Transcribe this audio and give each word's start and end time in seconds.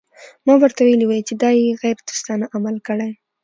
ما 0.45 0.53
به 0.57 0.61
ورته 0.63 0.81
ویلي 0.83 1.05
وای 1.07 1.21
چې 1.27 1.33
دا 1.41 1.49
یې 1.59 1.79
غیر 1.81 1.97
دوستانه 2.07 2.45
عمل 2.55 2.75
کړی. 2.87 3.11